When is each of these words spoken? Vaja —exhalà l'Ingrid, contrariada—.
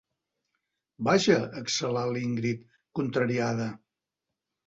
Vaja 1.07 1.35
—exhalà 1.59 2.07
l'Ingrid, 2.15 2.65
contrariada—. 3.01 3.71